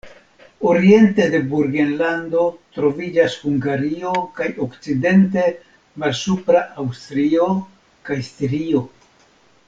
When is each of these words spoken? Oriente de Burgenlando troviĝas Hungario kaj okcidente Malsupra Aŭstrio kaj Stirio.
Oriente 0.67 1.25
de 1.33 1.39
Burgenlando 1.49 2.45
troviĝas 2.77 3.35
Hungario 3.41 4.13
kaj 4.39 4.47
okcidente 4.67 5.43
Malsupra 6.05 6.63
Aŭstrio 6.85 7.49
kaj 8.09 8.19
Stirio. 8.31 8.83